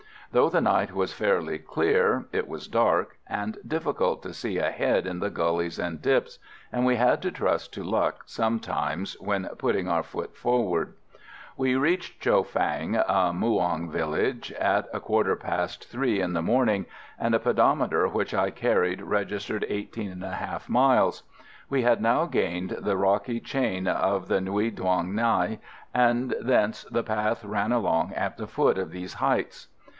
[0.31, 5.19] Though the night was fairly clear it was dark, and difficult to see ahead in
[5.19, 6.39] the gullies and dips,
[6.71, 10.95] and we had to trust to luck sometimes when putting our foot forward.
[11.57, 16.85] We reached Cho Phang, a Muong village, at a quarter past three in the morning,
[17.19, 21.23] and a pedometer which I carried registered 18 1/2 miles.
[21.69, 25.57] We had now gained the rocky chain of the Nui Dong Nai,
[25.93, 29.67] and thence the path ran along at the foot of these heights.